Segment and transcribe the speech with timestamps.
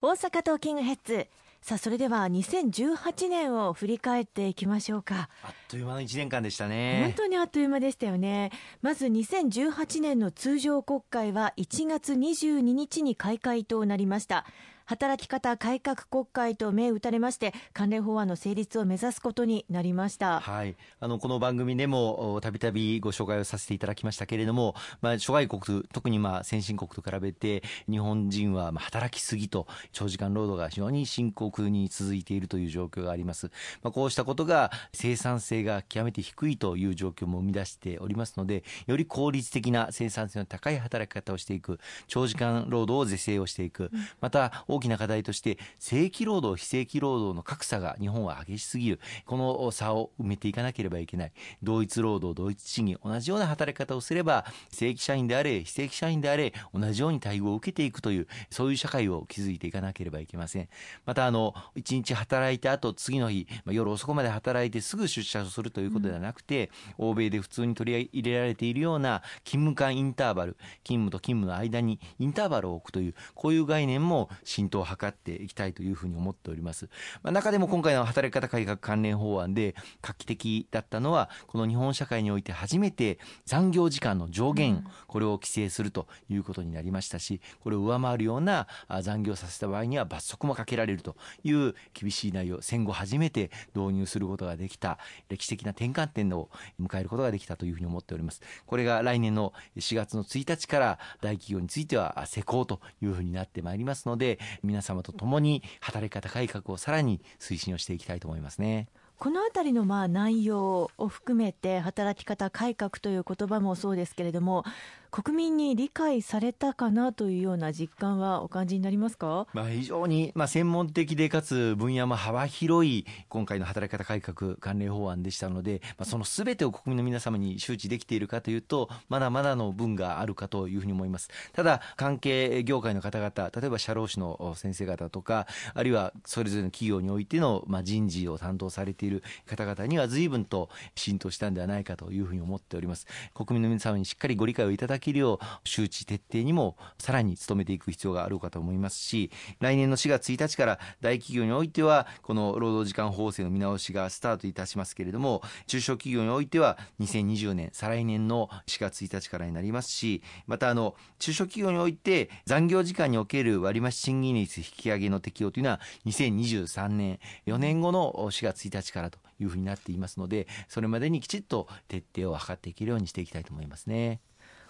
[0.00, 1.26] 大阪トーキングヘッズ。
[1.60, 5.28] さあそれでは2018年を振り返っていきましょうか。
[5.42, 7.00] あっという間の1年間でしたね。
[7.02, 8.52] 本当にあっという間でしたよね。
[8.80, 14.46] まず2018年の通常国会は1月22日に開会となりました
[14.88, 33.50] 働き方改革国会と銘打たれまして関連法案の成立を目指すことになりました、はい、あのこの番組でもたびたびご紹介をさせていただきましたけれども、まあ、諸外国特にまあ先進国と比べて日本人はまあ働きすぎと長時間労働が非常に深刻に続いているという状況があります、
[33.82, 43.90] まあ、こうしたことが生産性が極めて低いという状況も生み出しておりますのでより効率的な生産性の高い働き方をしていく長時間労働を是正をしていく、
[44.22, 49.00] また大きな課題として正規労働非正規労働の格差が日本は激しすぎる。
[49.26, 51.32] この差を埋めていかなければいけない。
[51.62, 60.68] 同一労働同一賃金同じような働き方をすれば正規社員であれ非正規社員であれ同じように待遇を受けていくというそういう社会を築いていかなければいけません。
[61.04, 76.88] またあの1日働いた後次の日、まあ、夜遅くまで働いてすぐ出社するということではなくて、うん、欧米で普通に取り入れられているような勤務間インターバル勤務と勤務の間にインターバルを置くというこういう概念も浸透を図っていきたいというふうに思っております。
[77.22, 88.66] まあ、中でも今回の働き方改革関連法案で画期的だったのはこの日本社会において初めて残業時間の上限、これを規制するということになりましたしこれを上回るような
[89.02, 108.88] 残業させた場合には罰則もかけられるという厳しい内容戦後初めて導入することができた歴史的な転換点を迎えることができたというふうに思っておりますこれが来年の4月の1日から大企業については施行というふうになってまいりますので皆様と共に働き方改革をさらに推進をしていきたいと思いますね。
[109.18, 114.64] このあたりのまあ内容を含めて働き方改革という言葉もそうですけれども
[115.10, 131.30] 国民に理解されたかなというような実感はお感じになりますか、まあ、非常に、まあ、専門的でかつ分野も幅広い今回の働き方改革関連法案でしたので、まあ、そのすべてを国民の皆様に周知できているかというとまだまだの分があるかというふうに思います。
[131.52, 143.06] ただ関係業界の方々例えば社労士の先生方とかあるいはそれぞれの企業においての、まあ、人事を担当されている方々には随分と浸透したんではないかというふうに思っております。
[143.34, 174.20] 国民の皆様にしっかりご理解をいただきるよう周知徹底にもさらに努めていく必要があるかと思いますし来年の4月1日から大企業においてはこの労働時間法制の見直しがスタートいたしますけれども中小企業においては2020年再来年の4月1日からになりますしまたあの中小企業において残業時間における割増賃金率引き上げの適用というのは2023年4年後の4月1日からというふうになっていますのでそれまでにきちっと徹底を図っていけるようにしていきたいと思いますね。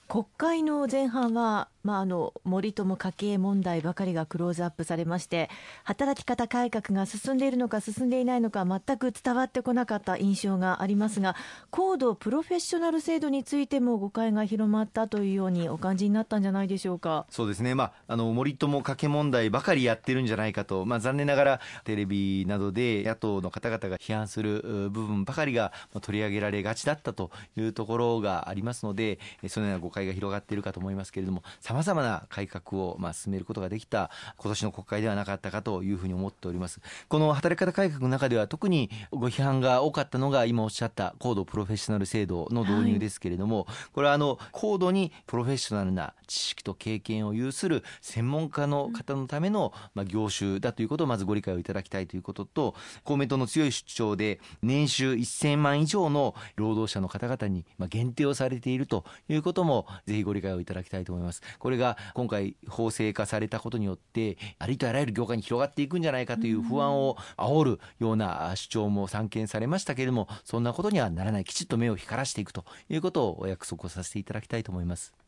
[0.08, 5.48] 国会の前半はまあ、あの森友家計問題ばかりがクローズアップされまして
[5.84, 11.34] 働き方改革が進んでいるのか進んでいないのか全く伝わってこなかった印象がありますが
[11.70, 17.24] 高度プロフェッショナル制度についても誤解が広まったというようにお感じになったんじゃないでしょうか。
[17.30, 36.80] そうですね、まあ、あの森友家計問題ばかりやってるんじゃないかと、まあ、残念ながらテレビなどで野党の方々が批判する部分ばかりが取り上げられがちだったというところがありますのでそのような誤解が広がっているかと思いますけれどもさまざまな改革をまあ進めることができた今年の国会ではなかったかというふうに思っております。
[37.08, 61.42] この働き方改革の中では特にご批判が多かったのが今おっしゃった高度プロフェッショナル制度の導入ですけれども、はい、これはあの高度にプロフェッショナルな知識と経験を有する専門家の方のためのまあ業種だということをまずご理解をいただきたいということと公明党の強い主張で年収1000万以上の労働者の方々にまあ限定をされているということもぜひご理解をいただきたいと思います。
[61.58, 75.27] これが今回法制化されたことによってありとあらゆる業界に広がっていくんじゃないかという不安を煽るような主張も散見されましたけれどもそんなことにはならないきちっと目を光らしていくということをお約束をさせていただきたいと思います。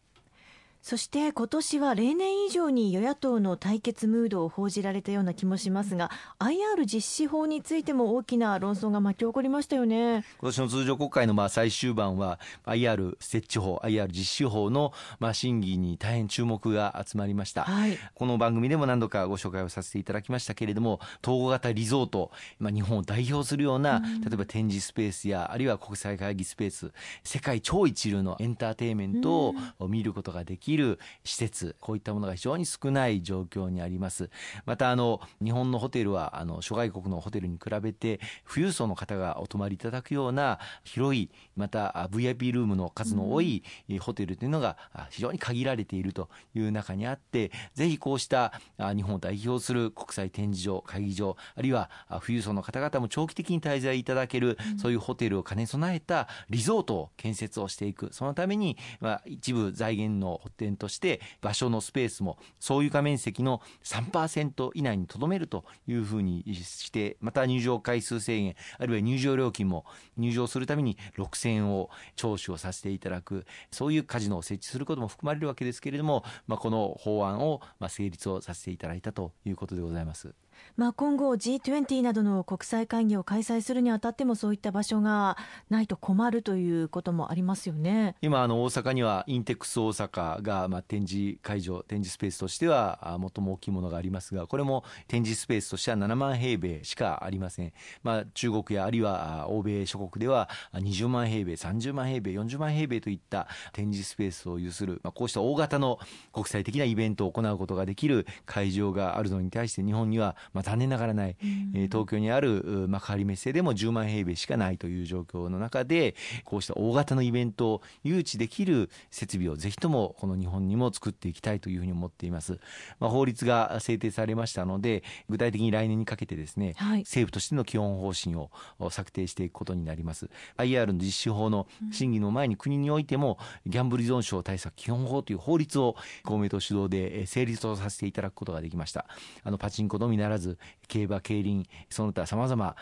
[0.83, 10.25] そして今年は例年以上に与野党の対決ムードを報じられたような気もしますが IR 実施法についても大きな論争が巻き起こりましたよね。
[10.41, 26.93] 今年の通常国会のまあ最終盤は IR 設置法 IR 実施法のまあ審議に大変注目が集まりました、はい、この番組でも何度かご紹介をさせていただきましたけれども統合型リゾート、まあ、日本を代表するような、うん、例えば展示スペースやあるいは国際会議スペース
[27.23, 34.31] 世界超一流のエンターテインメントを見ることができきる施設こういったものが非常に少ない状況にあります。
[34.65, 43.63] またあの日本のホテルはあの諸外国のホテルに比べて富裕層の方がお泊まりいただくような広いまた VIP ルームの数の多い
[44.01, 44.77] ホテルというのが
[45.11, 51.91] 非常に限られているという中にあってぜひこうした日本を代表する国際展示場会議場あるいは
[52.21, 58.11] 富裕層の方々も長期的に滞在いただける、そういうホテルを兼ね備えたリゾートを建設をしていく。
[58.13, 69.87] そのために、まあ、一部財源の点として場所のスペースも総床面積の3%以内にとどめるというふうにしてまた入場回数制限あるいは入場料金も
[70.17, 80.35] 入場するために6000円を徴収をさせていただくそういうカジノを設置することも含まれるわけですけれども、まあ、この法案を成立をさせていただいたということでございます。
[80.77, 85.37] まあ、今後 G20 などの国際会議を開催するにあたってもそういった場所が
[85.69, 88.15] ないと困るということもありますよね。
[88.23, 97.73] 今あの大阪にはインテックス大阪がまあ展示会場展示スペースとしては最も大きいものがありますがこれも展示スペースとしては7万平米しかありません、
[98.03, 105.99] まあ、中国やあるいは欧米諸国では20万平米30万平米40万平米といった展示スペースを有する、まあ、こうした大型の
[106.33, 116.15] 国際的なイベントを行うことができる会場があるのに対して日本にはまあ残念ながらない、うん、東京にある幕張メッセでも10万平米しかないという状況の中で
[116.45, 122.59] こうした大型のイベントを誘致できる設備をぜひともこの日本にも作っていきたいというふうに思っています、
[122.99, 128.51] まあ、法律が制定されましたので具体的に来年にかけてですね、はい、政府としての基本方針を
[128.91, 130.31] 策定していくことになります。
[130.57, 139.07] IR の実施法の審議の前に国においてもギャンブル依存症対策基本法という法律を公明党主導で成立をさせていただくことができました。
[139.45, 140.59] あのパチンコのみならず
[140.89, 142.75] 競馬競輪その他さまざま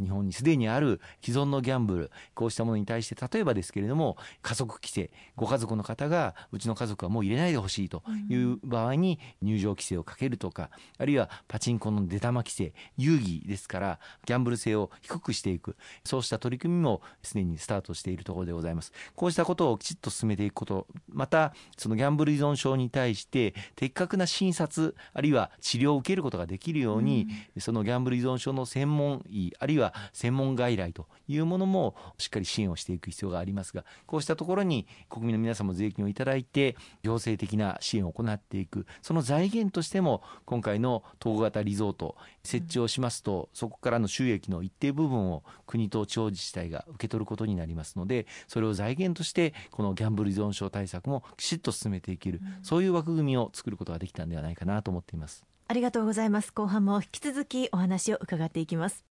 [0.00, 15.76] 日本にすでにある既存のギャンブルこうしたものに対して例えばですけれども家族規制ご家族の方がうちの家族はもう入れないでほしいという場合に入場規制をかけるとかあるいはパチンコの出玉規制遊戯ですからギャンブル性を低くしていく。
[16.04, 18.92] そうした取り組みもすでにスタートしているところでございます。
[19.14, 27.28] こうしたことをきちっと進めていくことまたそのギャンブル依存症に対して的確な診察あるいは治療を受けることができるように、
[27.58, 55.44] そのギャンブル依存症の専門医あるいは専門外来というものもしっかり支援をしていく必要がありますがこうしたところに国民の皆様税金をいただいて行政的な支援を行っていくその財源としても今回の統合型リゾート設置をしますとそこからの収益の一定部分を国と地方自治体が受け取ることになりますのでそれを財源としてこのギャンブル依存症対策もきちっと進めていける、そういう枠組みを作ることができたんではないかなと思っています。
[55.68, 56.52] ありがとうございます。
[56.52, 59.15] 後半も引き続きお話を伺っていきます。